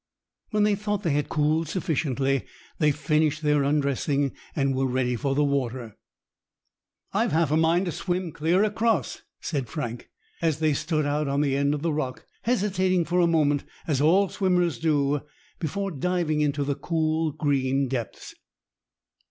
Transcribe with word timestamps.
When 0.49 0.63
they 0.63 0.73
thought 0.73 1.03
they 1.03 1.11
had 1.13 1.29
cooled 1.29 1.67
sufficiently, 1.67 2.47
they 2.79 2.91
finished 2.91 3.43
their 3.43 3.61
undressing 3.61 4.31
and 4.55 4.73
were 4.75 4.87
ready 4.87 5.15
for 5.15 5.35
the 5.35 5.43
water. 5.43 5.95
"I've 7.13 7.33
half 7.33 7.51
a 7.51 7.55
mind 7.55 7.85
to 7.85 7.91
swim 7.91 8.31
clear 8.31 8.63
across," 8.63 9.21
said 9.41 9.67
Frank, 9.69 10.09
as 10.41 10.57
they 10.57 10.73
stood 10.73 11.05
out 11.05 11.27
on 11.27 11.41
the 11.41 11.55
end 11.55 11.75
of 11.75 11.83
the 11.83 11.93
rock, 11.93 12.25
hesitating 12.41 13.05
for 13.05 13.19
a 13.19 13.27
moment, 13.27 13.63
as 13.85 14.01
all 14.01 14.27
swimmers 14.27 14.79
do, 14.79 15.21
before 15.59 15.91
diving 15.91 16.41
into 16.41 16.63
the 16.63 16.73
cool, 16.73 17.31
green 17.31 17.87
depths. 17.87 18.33